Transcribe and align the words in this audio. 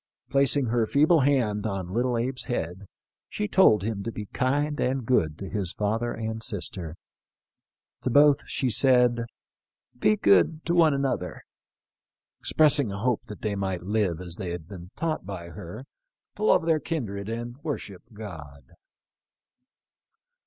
Placing 0.31 0.65
her 0.69 0.87
'feeble 0.87 1.19
hand 1.19 1.67
on 1.67 1.93
little 1.93 2.13
Abe's 2.17 2.45
head 2.45 2.87
she 3.29 3.47
told 3.47 3.83
him 3.83 4.01
to 4.01 4.11
be 4.11 4.25
kind 4.25 4.79
and 4.79 5.05
good 5.05 5.37
to 5.37 5.47
his 5.47 5.73
father 5.73 6.11
and 6.11 6.41
sister; 6.41 6.95
to 8.01 8.09
both 8.09 8.41
she 8.47 8.67
said,' 8.71 9.25
Be 9.99 10.15
good 10.15 10.65
to 10.65 10.73
one 10.73 10.95
another,' 10.95 11.43
expressing 12.39 12.91
a 12.91 12.97
hope 12.97 13.27
that 13.27 13.43
they 13.43 13.53
might 13.53 13.83
live, 13.83 14.19
as 14.19 14.37
they 14.37 14.49
had 14.49 14.67
been 14.67 14.89
taught 14.95 15.23
by 15.23 15.49
her, 15.49 15.85
to 16.35 16.43
love 16.45 16.65
their 16.65 16.79
kindred 16.79 17.29
and 17.29 17.57
worship 17.61 18.01
God." 18.11 18.71